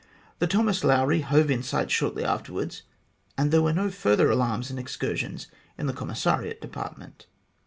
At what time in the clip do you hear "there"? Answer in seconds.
3.51-3.61